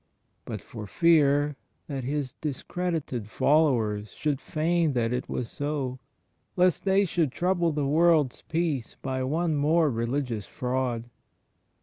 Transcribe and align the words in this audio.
but 0.45 0.61
for 0.61 0.87
fear 0.87 1.55
that 1.85 2.03
His 2.03 2.33
discredited 2.33 3.29
followers 3.29 4.13
should 4.13 4.41
feign 4.41 4.93
that 4.93 5.13
it 5.13 5.29
was 5.29 5.47
so,— 5.47 5.99
lest 6.57 6.85
they 6.85 7.03
shoidd 7.03 7.29
trouble 7.31 7.71
the 7.71 7.85
world's 7.85 8.41
peace 8.41 8.95
by 8.99 9.23
one 9.23 9.55
more 9.55 9.91
religious 9.91 10.47
fraud. 10.47 11.07